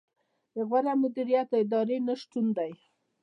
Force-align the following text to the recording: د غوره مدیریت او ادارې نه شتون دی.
د 0.53 0.55
غوره 0.67 0.93
مدیریت 1.03 1.47
او 1.53 1.57
ادارې 1.63 1.97
نه 2.07 2.15
شتون 2.21 2.45
دی. 2.57 2.71